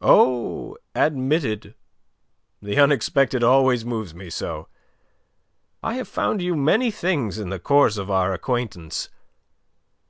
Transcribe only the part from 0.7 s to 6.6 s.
admitted. The unexpected always moves me so. I have found you